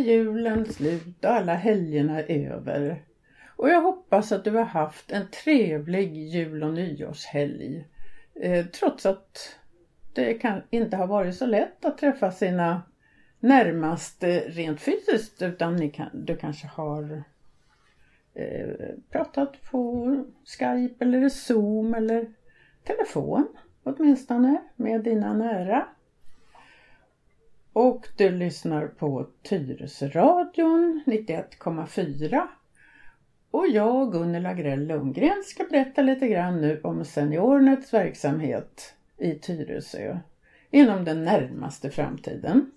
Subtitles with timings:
[0.00, 3.02] julen slut och alla helgerna är över.
[3.56, 7.88] Och jag hoppas att du har haft en trevlig jul och nyårshelg.
[8.34, 9.56] Eh, trots att
[10.12, 12.82] det kan, inte har varit så lätt att träffa sina
[13.40, 17.22] närmaste rent fysiskt utan ni kan, du kanske har
[18.34, 18.68] eh,
[19.10, 22.26] pratat på Skype eller Zoom eller
[22.84, 23.48] telefon
[23.82, 25.86] åtminstone med dina nära.
[27.82, 32.46] Och du lyssnar på Tyresöradion 91,4
[33.50, 40.18] och jag, Gunnel Agrell Lundgren, ska berätta lite grann nu om Seniornets verksamhet i Tyresö
[40.70, 42.70] inom den närmaste framtiden.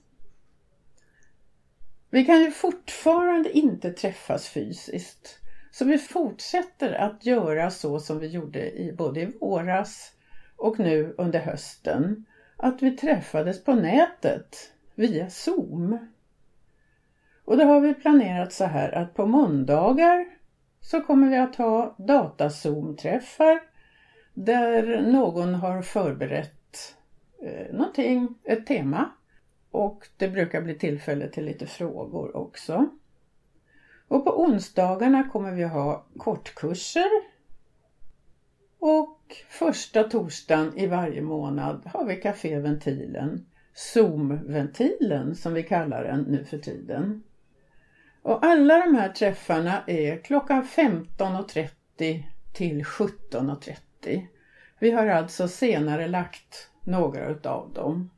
[2.09, 5.39] Vi kan ju fortfarande inte träffas fysiskt
[5.72, 10.11] så vi fortsätter att göra så som vi gjorde i både i våras
[10.56, 12.25] och nu under hösten.
[12.58, 15.97] Att vi träffades på nätet via Zoom.
[17.45, 20.25] Och då har vi planerat så här att på måndagar
[20.81, 23.59] så kommer vi att ha datazoom-träffar
[24.33, 26.95] där någon har förberett
[27.41, 29.09] eh, någonting, ett tema.
[29.72, 32.89] Och det brukar bli tillfälle till lite frågor också.
[34.07, 37.09] Och på onsdagarna kommer vi ha kortkurser.
[38.80, 43.45] Och första torsdagen i varje månad har vi Café Ventilen.
[43.73, 47.23] Zoom-ventilen som vi kallar den nu för tiden.
[48.21, 54.27] Och alla de här träffarna är klockan 15.30 till 17.30.
[54.79, 58.09] Vi har alltså senare lagt några utav dem.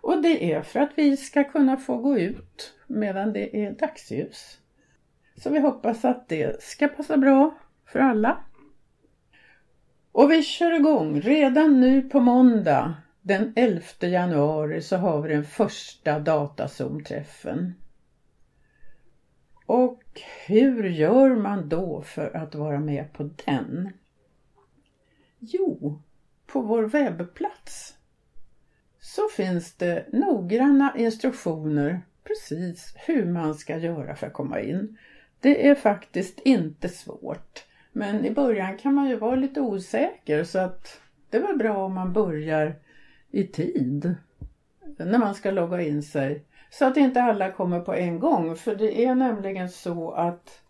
[0.00, 4.58] Och det är för att vi ska kunna få gå ut medan det är dagsljus.
[5.36, 8.44] Så vi hoppas att det ska passa bra för alla.
[10.12, 15.44] Och vi kör igång redan nu på måndag den 11 januari så har vi den
[15.44, 17.74] första datazoom-träffen.
[19.66, 20.02] Och
[20.46, 23.92] hur gör man då för att vara med på den?
[25.38, 26.02] Jo,
[26.46, 27.94] på vår webbplats
[29.00, 34.98] så finns det noggranna instruktioner precis hur man ska göra för att komma in.
[35.40, 37.66] Det är faktiskt inte svårt.
[37.92, 41.94] Men i början kan man ju vara lite osäker så att det var bra om
[41.94, 42.76] man börjar
[43.30, 44.14] i tid
[44.96, 48.56] när man ska logga in sig så att inte alla kommer på en gång.
[48.56, 50.62] För det är nämligen så att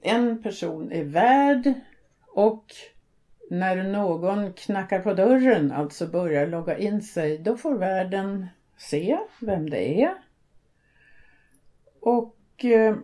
[0.00, 1.72] en person är värd
[2.28, 2.64] och
[3.50, 8.46] när någon knackar på dörren, alltså börjar logga in sig, då får värden
[8.76, 10.14] se vem det är.
[12.00, 12.96] Och eh,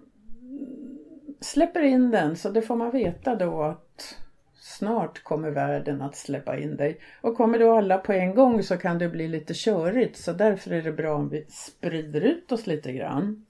[1.40, 4.18] släpper in den så det får man veta då att
[4.78, 7.00] Snart kommer världen att släppa in dig.
[7.20, 10.70] Och kommer då alla på en gång så kan det bli lite körigt så därför
[10.70, 13.46] är det bra om vi sprider ut oss lite grann.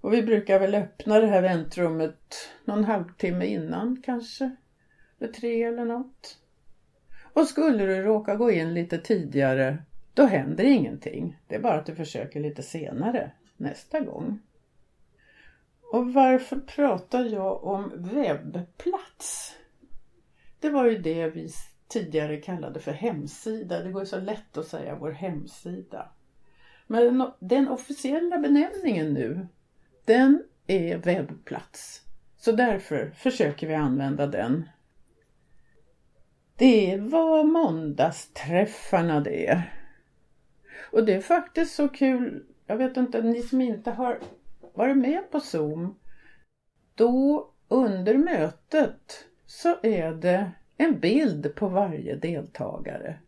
[0.00, 4.56] Och vi brukar väl öppna det här väntrummet någon halvtimme innan kanske.
[5.18, 6.38] Vid tre eller något.
[7.32, 9.78] Och skulle du råka gå in lite tidigare
[10.14, 11.38] då händer ingenting.
[11.48, 14.38] Det är bara att du försöker lite senare nästa gång.
[15.92, 19.58] Och varför pratar jag om webbplats?
[20.64, 21.48] Det var ju det vi
[21.88, 23.82] tidigare kallade för hemsida.
[23.82, 26.08] Det går så lätt att säga vår hemsida.
[26.86, 29.46] Men den officiella benämningen nu,
[30.04, 32.02] den är webbplats.
[32.36, 34.68] Så därför försöker vi använda den.
[36.56, 39.62] Det var måndagsträffarna det.
[40.92, 44.20] Och det är faktiskt så kul, jag vet inte, ni som inte har
[44.74, 45.98] varit med på Zoom.
[46.94, 49.26] Då under mötet
[49.62, 53.18] så är det en bild på varje deltagare.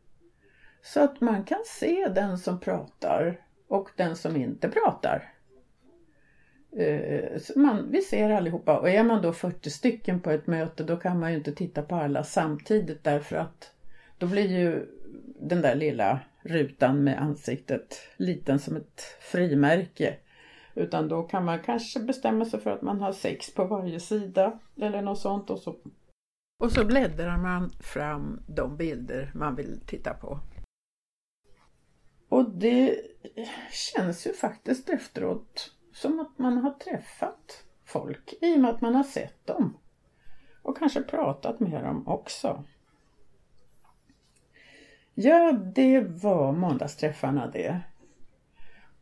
[0.83, 5.33] Så att man kan se den som pratar och den som inte pratar.
[6.77, 10.97] Eh, man, vi ser allihopa och är man då 40 stycken på ett möte då
[10.97, 13.73] kan man ju inte titta på alla samtidigt därför att
[14.19, 14.87] då blir ju
[15.41, 20.17] den där lilla rutan med ansiktet liten som ett frimärke.
[20.75, 24.59] Utan då kan man kanske bestämma sig för att man har sex på varje sida
[24.81, 25.77] eller något sånt och så
[26.59, 30.41] och så bläddrar man fram de bilder man vill titta på.
[32.29, 33.01] Och det
[33.71, 38.95] känns ju faktiskt efteråt som att man har träffat folk i och med att man
[38.95, 39.77] har sett dem.
[40.63, 42.65] Och kanske pratat med dem också.
[45.15, 47.81] Ja, det var måndagsträffarna det.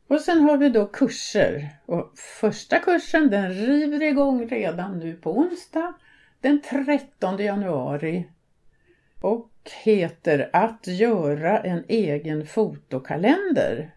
[0.06, 1.68] Och sen har vi då kurser.
[1.86, 5.94] Och första kursen den river igång redan nu på onsdag
[6.44, 8.28] den 13 januari
[9.20, 9.50] och
[9.84, 13.94] heter Att göra en egen fotokalender.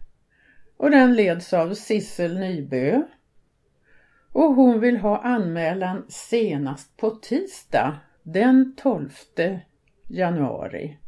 [0.76, 3.02] Och den leds av Sissel Nybö.
[4.32, 9.10] Och hon vill ha anmälan senast på tisdag den 12
[10.06, 10.98] januari.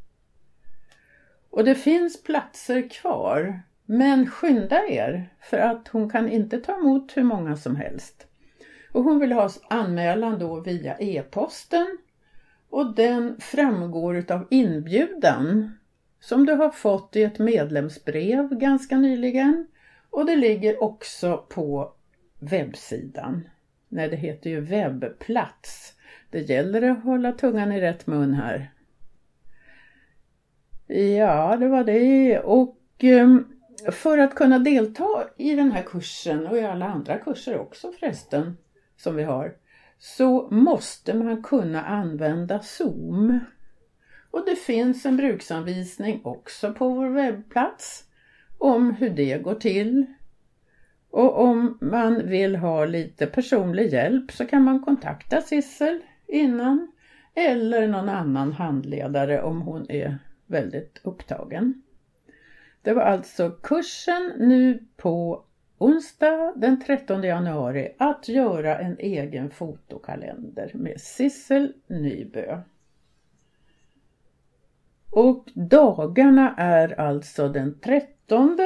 [1.50, 7.16] Och det finns platser kvar men skynda er för att hon kan inte ta emot
[7.16, 8.26] hur många som helst.
[8.92, 11.98] Och hon vill ha anmälan då via e-posten
[12.70, 15.72] och den framgår av inbjudan
[16.20, 19.66] som du har fått i ett medlemsbrev ganska nyligen
[20.10, 21.92] och det ligger också på
[22.38, 23.48] webbsidan.
[23.88, 25.94] Nej, det heter ju webbplats.
[26.30, 28.70] Det gäller att hålla tungan i rätt mun här.
[30.86, 33.44] Ja, det var det och ehm,
[33.92, 38.56] för att kunna delta i den här kursen och i alla andra kurser också förresten
[39.02, 39.54] som vi har
[39.98, 43.40] så måste man kunna använda Zoom.
[44.30, 48.04] Och det finns en bruksanvisning också på vår webbplats
[48.58, 50.06] om hur det går till.
[51.10, 56.92] Och om man vill ha lite personlig hjälp så kan man kontakta Sissel innan
[57.34, 61.82] eller någon annan handledare om hon är väldigt upptagen.
[62.82, 65.44] Det var alltså kursen nu på
[65.80, 72.60] onsdag den 13 januari att göra en egen fotokalender med Sissel Nybö.
[75.10, 78.58] Och dagarna är alltså den 13,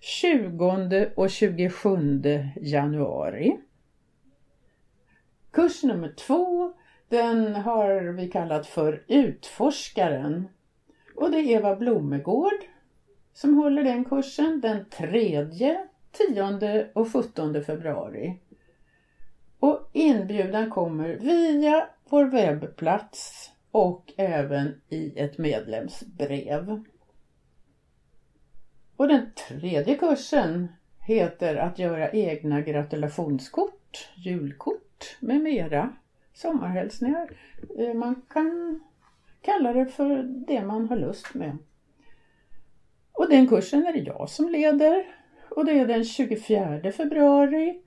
[0.00, 2.22] 20 och 27
[2.56, 3.58] januari.
[5.50, 6.72] Kurs nummer två
[7.08, 10.48] den har vi kallat för Utforskaren.
[11.16, 12.64] Och det är Eva Blomegård
[13.32, 15.48] som håller den kursen den 3,
[16.18, 18.38] 10 och 17 februari.
[19.58, 26.84] Och inbjudan kommer via vår webbplats och även i ett medlemsbrev.
[28.96, 30.68] Och den tredje kursen
[31.00, 35.96] heter att göra egna gratulationskort, julkort med mera.
[36.34, 37.30] Sommarhälsningar.
[37.78, 38.80] Eh, man kan
[39.40, 41.58] kalla det för det man har lust med.
[43.12, 45.15] Och den kursen är det jag som leder
[45.56, 47.80] och det är den 24 februari,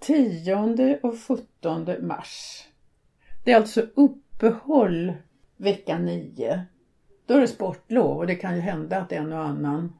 [0.00, 2.64] 10 och 17 mars.
[3.44, 5.12] Det är alltså uppehåll
[5.56, 6.64] vecka 9.
[7.26, 9.92] Då är det sportlov och det kan ju hända att en och annan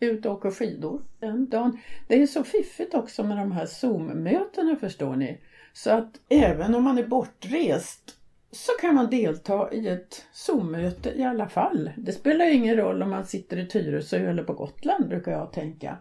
[0.00, 1.78] ut och åker skidor den dagen.
[2.08, 5.40] Det är så fiffigt också med de här Zoom-mötena förstår ni.
[5.72, 8.16] Så att även om man är bortrest
[8.50, 11.90] så kan man delta i ett Zoom-möte i alla fall.
[11.96, 15.98] Det spelar ingen roll om man sitter i Tyresö eller på Gotland brukar jag tänka.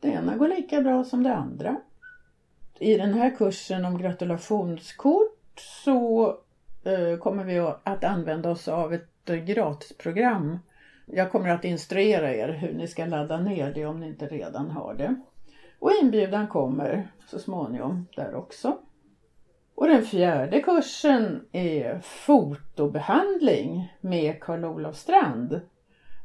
[0.00, 1.76] Det ena går lika bra som det andra.
[2.78, 6.28] I den här kursen om gratulationskort så
[6.84, 10.58] eh, kommer vi att använda oss av ett eh, gratisprogram.
[11.06, 14.70] Jag kommer att instruera er hur ni ska ladda ner det om ni inte redan
[14.70, 15.14] har det.
[15.78, 18.78] Och inbjudan kommer så småningom där också.
[19.74, 25.60] Och den fjärde kursen är fotobehandling med Karl-Olof Strand.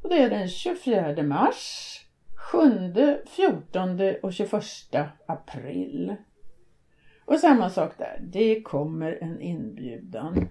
[0.01, 1.97] Och det är den 24 mars,
[2.51, 4.53] 7, 14 och 21
[5.25, 6.15] april.
[7.25, 10.48] Och samma sak där, det kommer en inbjudan.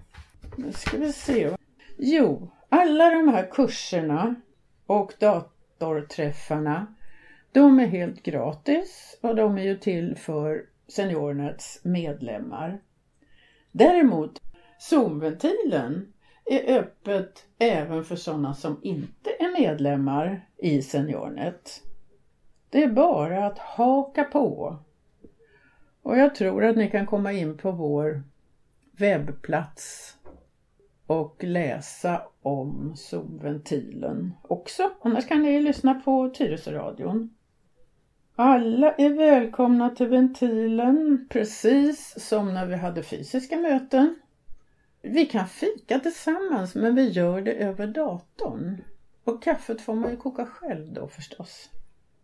[0.57, 1.55] Nu ska vi se.
[1.97, 4.35] Jo, alla de här kurserna
[4.85, 6.95] och datorträffarna
[7.51, 12.81] de är helt gratis och de är ju till för SeniorNets medlemmar.
[13.71, 14.41] Däremot
[14.79, 16.13] Zoom-ventilen
[16.45, 21.81] är öppet även för sådana som inte är medlemmar i SeniorNet.
[22.71, 24.77] Det är bara att haka på.
[26.01, 28.23] Och jag tror att ni kan komma in på vår
[28.91, 30.15] webbplats
[31.07, 34.91] och läsa om solventilen också.
[35.01, 37.35] Annars kan ni lyssna på Tyresöradion.
[38.35, 44.15] Alla är välkomna till ventilen precis som när vi hade fysiska möten.
[45.01, 48.81] Vi kan fika tillsammans men vi gör det över datorn.
[49.23, 51.69] Och kaffet får man ju koka själv då förstås.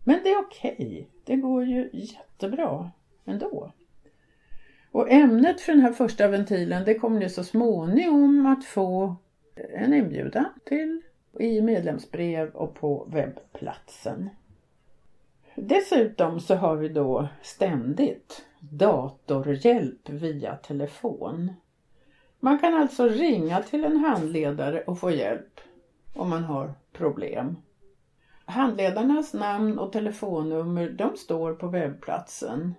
[0.08, 0.76] Men det är okej.
[0.80, 1.06] Okay.
[1.24, 2.92] Det går ju jättebra
[3.26, 3.72] ändå.
[4.92, 9.16] Och ämnet för den här första ventilen det kommer ni så småningom att få
[9.56, 11.02] en inbjudan till
[11.40, 14.30] i medlemsbrev och på webbplatsen.
[15.56, 21.54] Dessutom så har vi då ständigt datorhjälp via telefon.
[22.40, 25.60] Man kan alltså ringa till en handledare och få hjälp
[26.16, 27.56] om man har problem.
[28.50, 32.74] Handledarnas namn och telefonnummer de står på webbplatsen.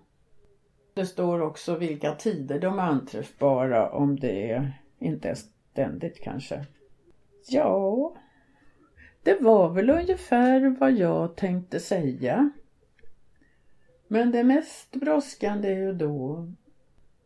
[0.94, 6.66] Det står också vilka tider de är anträffbara om det inte är ständigt kanske.
[7.48, 8.14] Ja,
[9.22, 12.50] det var väl ungefär vad jag tänkte säga
[14.08, 16.48] Men det mest brådskande är ju då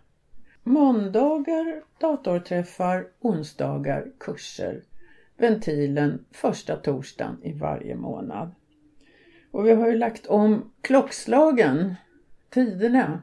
[0.64, 4.84] Måndagar datorträffar, onsdagar kurser.
[5.38, 8.52] Ventilen första torsdagen i varje månad.
[9.52, 11.96] Och vi har ju lagt om klockslagen,
[12.50, 13.22] tiderna,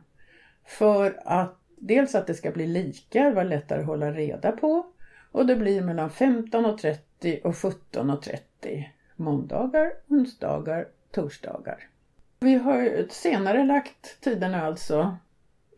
[0.64, 4.86] för att dels att det ska bli lika, vara lättare att hålla reda på
[5.32, 8.84] och det blir mellan 15.30 och 17.30
[9.16, 11.88] måndagar, onsdagar, torsdagar.
[12.40, 15.16] Vi har senare lagt tiderna alltså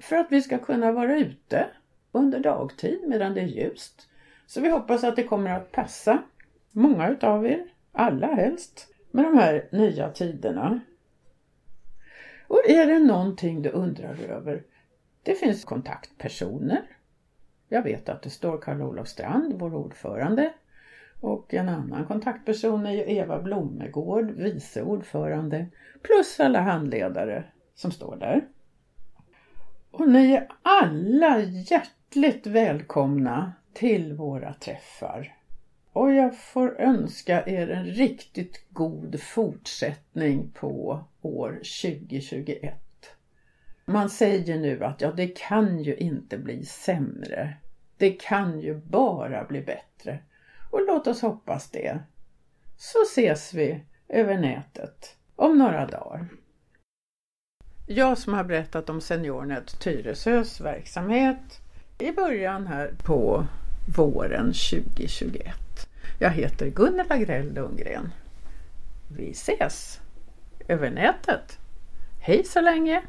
[0.00, 1.66] för att vi ska kunna vara ute
[2.12, 4.08] under dagtid medan det är ljust.
[4.46, 6.22] Så vi hoppas att det kommer att passa
[6.70, 10.80] många utav er, alla helst, med de här nya tiderna.
[12.46, 14.62] Och är det någonting du undrar över?
[15.22, 16.82] Det finns kontaktpersoner.
[17.68, 20.52] Jag vet att det står Karl-Olof Strand, vår ordförande.
[21.20, 25.66] Och en annan kontaktperson är ju Eva Blomegård, vice ordförande.
[26.02, 28.44] Plus alla handledare som står där.
[29.90, 35.36] Och ni är alla hjärtligt välkomna till våra träffar.
[35.92, 42.74] Och jag får önska er en riktigt god fortsättning på år 2021.
[43.84, 47.56] Man säger nu att ja, det kan ju inte bli sämre.
[47.96, 50.18] Det kan ju bara bli bättre.
[50.70, 51.98] Och låt oss hoppas det.
[52.76, 56.26] Så ses vi över nätet om några dagar.
[57.86, 61.60] Jag som har berättat om SeniorNet Tyresös verksamhet
[61.98, 63.46] i början här på
[63.96, 65.54] våren 2021.
[66.20, 68.12] Jag heter Gunnela Grell Lundgren.
[69.16, 70.00] Vi ses
[70.68, 71.58] över nätet.
[72.20, 73.02] Hej så länge!